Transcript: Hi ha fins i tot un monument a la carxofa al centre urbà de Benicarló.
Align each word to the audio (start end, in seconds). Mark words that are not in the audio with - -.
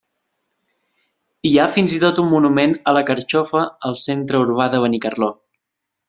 Hi 1.49 1.51
ha 1.59 1.67
fins 1.75 1.93
i 1.97 2.01
tot 2.05 2.21
un 2.25 2.31
monument 2.31 2.73
a 2.91 2.97
la 2.99 3.03
carxofa 3.13 3.61
al 3.91 3.99
centre 4.09 4.41
urbà 4.49 4.67
de 4.77 4.81
Benicarló. 4.87 5.29